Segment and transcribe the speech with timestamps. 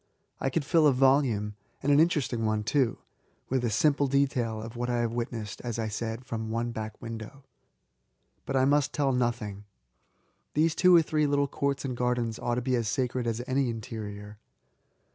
[0.39, 1.53] I could fill a volume—
[1.83, 2.97] and an interest* ing one too—
[3.49, 6.99] with a simple detail of what I have witnessed, as .1 said, from one back
[6.99, 7.43] window.
[8.47, 9.63] But I must tell nothing.
[10.55, 13.69] These two or three little courts and gardens ought to be as sacred as any
[13.69, 14.39] interior.